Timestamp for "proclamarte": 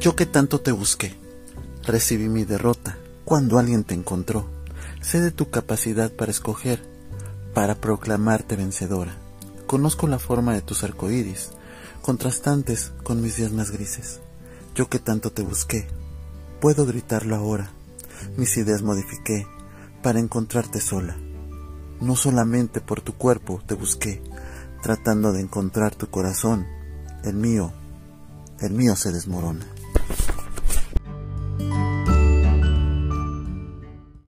7.74-8.56